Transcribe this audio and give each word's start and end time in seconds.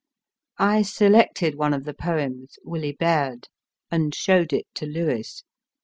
I 0.57 0.81
selected 0.81 1.53
one 1.53 1.75
of 1.75 1.83
the 1.83 1.93
poems, 1.93 2.57
Willie 2.65 2.97
Baird/ 2.99 3.49
and 3.91 4.15
showed 4.15 4.51
it 4.51 4.65
to 4.73 4.87
Lewes. 4.87 5.43